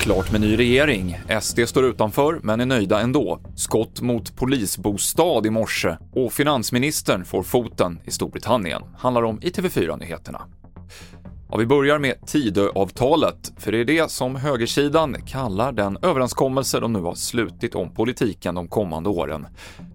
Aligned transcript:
Klart 0.00 0.32
med 0.32 0.40
ny 0.40 0.58
regering. 0.58 1.18
SD 1.40 1.60
står 1.66 1.84
utanför, 1.84 2.40
men 2.42 2.60
är 2.60 2.66
nöjda 2.66 3.00
ändå. 3.00 3.40
Skott 3.56 4.00
mot 4.00 4.36
polisbostad 4.36 5.46
i 5.46 5.50
morse 5.50 5.96
och 6.12 6.32
finansministern 6.32 7.24
får 7.24 7.42
foten 7.42 8.00
i 8.04 8.10
Storbritannien. 8.10 8.82
Handlar 8.98 9.22
om 9.22 9.42
i 9.42 9.50
TV4-nyheterna. 9.50 10.42
Ja, 11.52 11.56
vi 11.56 11.66
börjar 11.66 11.98
med 11.98 12.26
Tidöavtalet, 12.26 13.52
för 13.56 13.72
det 13.72 13.78
är 13.78 13.84
det 13.84 14.10
som 14.10 14.36
högersidan 14.36 15.16
kallar 15.26 15.72
den 15.72 15.98
överenskommelse 16.02 16.80
de 16.80 16.92
nu 16.92 17.00
har 17.00 17.14
slutit 17.14 17.74
om 17.74 17.94
politiken 17.94 18.54
de 18.54 18.68
kommande 18.68 19.08
åren. 19.08 19.46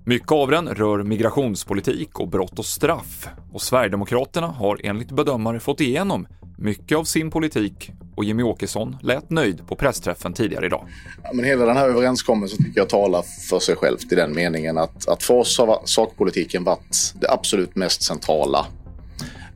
Mycket 0.05 0.31
av 0.31 0.51
den 0.51 0.67
rör 0.67 1.03
migrationspolitik 1.03 2.19
och 2.19 2.27
brott 2.27 2.59
och 2.59 2.65
straff 2.65 3.27
och 3.53 3.61
Sverigedemokraterna 3.61 4.47
har 4.47 4.79
enligt 4.83 5.11
bedömare 5.11 5.59
fått 5.59 5.81
igenom 5.81 6.27
mycket 6.57 6.97
av 6.97 7.03
sin 7.03 7.31
politik 7.31 7.91
och 8.15 8.23
Jimmy 8.23 8.43
Åkesson 8.43 8.97
lät 9.01 9.29
nöjd 9.29 9.67
på 9.67 9.75
pressträffen 9.75 10.33
tidigare 10.33 10.65
idag. 10.65 10.87
Ja, 11.23 11.29
men 11.33 11.45
hela 11.45 11.65
den 11.65 11.77
här 11.77 11.89
överenskommelsen 11.89 12.65
tycker 12.65 12.79
jag 12.79 12.89
talar 12.89 13.23
för 13.49 13.59
sig 13.59 13.75
själv 13.75 13.97
i 14.11 14.15
den 14.15 14.35
meningen 14.35 14.77
att, 14.77 15.07
att 15.07 15.23
för 15.23 15.33
oss 15.33 15.57
har 15.57 15.81
sakpolitiken 15.85 16.63
varit 16.63 17.13
det 17.21 17.31
absolut 17.31 17.75
mest 17.75 18.03
centrala 18.03 18.65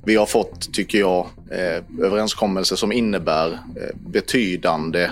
vi 0.06 0.16
har 0.16 0.26
fått, 0.26 0.74
tycker 0.74 1.00
jag, 1.00 1.28
eh, 1.52 2.06
överenskommelser 2.06 2.76
som 2.76 2.92
innebär 2.92 3.52
eh, 3.52 3.96
betydande 3.96 5.10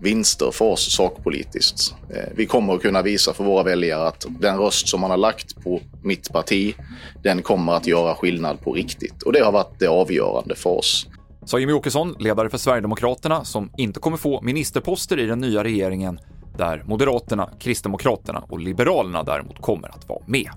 vinster 0.00 0.50
för 0.50 0.64
oss 0.64 0.92
sakpolitiskt. 0.92 1.94
Eh, 2.10 2.32
vi 2.34 2.46
kommer 2.46 2.74
att 2.74 2.82
kunna 2.82 3.02
visa 3.02 3.32
för 3.32 3.44
våra 3.44 3.62
väljare 3.62 4.08
att 4.08 4.26
den 4.40 4.58
röst 4.58 4.88
som 4.88 5.00
man 5.00 5.10
har 5.10 5.16
lagt 5.16 5.62
på 5.64 5.80
mitt 6.02 6.32
parti, 6.32 6.74
den 7.22 7.42
kommer 7.42 7.72
att 7.72 7.86
göra 7.86 8.14
skillnad 8.14 8.60
på 8.60 8.72
riktigt. 8.72 9.22
Och 9.22 9.32
det 9.32 9.40
har 9.40 9.52
varit 9.52 9.78
det 9.78 9.86
avgörande 9.86 10.54
för 10.54 10.70
oss. 10.70 11.06
Sa 11.44 11.58
Jimmie 11.58 11.74
Åkesson, 11.74 12.14
ledare 12.18 12.50
för 12.50 12.58
Sverigedemokraterna, 12.58 13.44
som 13.44 13.70
inte 13.76 14.00
kommer 14.00 14.16
få 14.16 14.40
ministerposter 14.40 15.18
i 15.18 15.26
den 15.26 15.38
nya 15.38 15.64
regeringen, 15.64 16.18
där 16.58 16.82
Moderaterna, 16.86 17.50
Kristdemokraterna 17.60 18.44
och 18.48 18.60
Liberalerna 18.60 19.22
däremot 19.22 19.60
kommer 19.60 19.88
att 19.88 20.08
vara 20.08 20.22
med. 20.26 20.50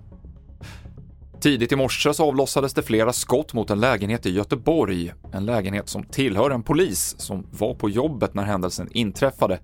Tidigt 1.42 1.72
i 1.72 1.76
morse 1.76 2.14
så 2.14 2.26
avlossades 2.26 2.74
det 2.74 2.82
flera 2.82 3.14
skott 3.14 3.54
mot 3.54 3.70
en 3.70 3.80
lägenhet 3.80 4.26
i 4.26 4.30
Göteborg. 4.30 5.14
En 5.32 5.46
lägenhet 5.46 5.90
som 5.90 6.04
tillhör 6.04 6.52
en 6.52 6.64
polis 6.64 7.16
som 7.18 7.48
var 7.52 7.74
på 7.74 7.90
jobbet 7.90 8.34
när 8.34 8.44
händelsen 8.44 8.90
inträffade. 8.92 9.60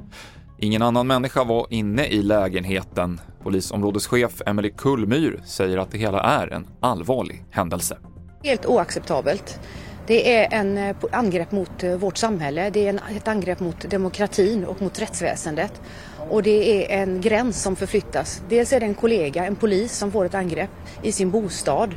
Ingen 0.59 0.81
annan 0.81 1.08
människa 1.08 1.44
var 1.44 1.68
inne 1.70 2.08
i 2.08 2.22
lägenheten. 2.22 3.20
Polisområdeschef 3.44 4.42
Emelie 4.46 4.72
Kullmyr 4.72 5.42
säger 5.46 5.78
att 5.78 5.92
det 5.92 5.98
hela 5.98 6.22
är 6.22 6.48
en 6.48 6.68
allvarlig 6.80 7.46
händelse. 7.52 7.98
Helt 8.44 8.66
oacceptabelt. 8.66 9.59
Det 10.08 10.36
är 10.36 10.48
en 10.52 10.78
eh, 10.78 10.95
angrepp 11.11 11.52
mot 11.52 11.84
eh, 11.84 11.95
vårt 11.95 12.17
samhälle, 12.17 12.70
det 12.70 12.88
är 12.88 13.00
ett 13.17 13.28
angrepp 13.28 13.59
mot 13.59 13.89
demokratin 13.89 14.66
och 14.66 14.81
mot 14.81 15.02
rättsväsendet. 15.02 15.81
Och 16.30 16.44
det 16.44 16.94
är 16.94 17.02
en 17.02 17.22
gräns 17.22 17.62
som 17.62 17.75
förflyttas. 17.75 18.42
Dels 18.50 18.73
är 18.73 18.80
det 18.80 18.86
en 18.86 18.95
kollega, 18.95 19.45
en 19.45 19.56
polis, 19.56 19.97
som 19.97 20.12
får 20.12 20.25
ett 20.25 20.36
angrepp 20.36 20.70
i 21.03 21.12
sin 21.12 21.31
bostad. 21.31 21.95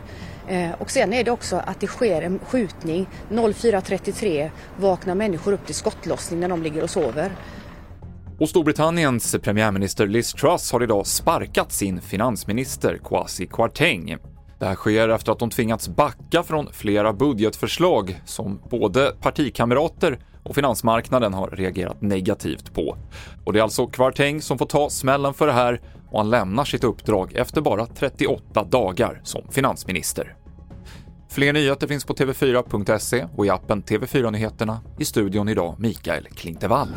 Eh, 0.49 0.71
och 0.79 0.91
sen 0.91 1.13
är 1.13 1.25
det 1.25 1.31
också 1.31 1.57
att 1.57 1.81
det 1.81 1.87
sker 1.87 2.23
en 2.23 2.39
skjutning. 2.39 3.07
04.33 3.31 4.51
vaknar 4.77 5.15
människor 5.15 5.53
upp 5.53 5.67
till 5.67 5.75
skottlossning 5.75 6.41
när 6.41 6.49
de 6.49 6.63
ligger 6.63 6.83
och 6.83 6.91
sover. 6.91 7.33
Och 8.41 8.49
Storbritanniens 8.49 9.37
premiärminister 9.43 10.07
Liz 10.07 10.33
Truss 10.33 10.73
har 10.73 10.83
idag 10.83 11.07
sparkat 11.07 11.73
sin 11.73 12.01
finansminister 12.01 12.99
Kwasi 13.05 13.47
Kwarteng. 13.47 14.17
Det 14.59 14.67
här 14.67 14.75
sker 14.75 15.09
efter 15.09 15.33
att 15.33 15.39
de 15.39 15.51
tvingats 15.51 15.89
backa 15.89 16.43
från 16.43 16.73
flera 16.73 17.13
budgetförslag 17.13 18.21
som 18.25 18.61
både 18.71 19.13
partikamrater 19.21 20.19
och 20.43 20.55
finansmarknaden 20.55 21.35
har 21.35 21.51
reagerat 21.51 22.03
negativt 22.03 22.75
på. 22.75 22.97
Och 23.45 23.53
det 23.53 23.59
är 23.59 23.63
alltså 23.63 23.87
Kvarteng 23.87 24.43
som 24.43 24.59
får 24.59 24.67
ta 24.67 24.91
smällen 24.91 25.35
för 25.35 25.47
det 25.47 25.53
här 25.53 25.81
och 26.11 26.19
han 26.19 26.31
lämnar 26.31 26.65
sitt 26.65 26.85
uppdrag 26.85 27.33
efter 27.37 27.61
bara 27.61 27.87
38 27.87 28.65
dagar 28.65 29.21
som 29.25 29.43
finansminister. 29.51 30.37
Fler 31.31 31.53
nyheter 31.53 31.87
finns 31.87 32.05
på 32.05 32.15
tv4.se 32.15 33.27
och 33.37 33.47
i 33.47 33.51
appen 33.51 33.83
TV4 33.83 34.31
Nyheterna. 34.31 34.81
I 34.99 35.05
studion 35.05 35.49
idag 35.49 35.75
Mikael 35.79 36.29
Klintevall. 36.35 36.89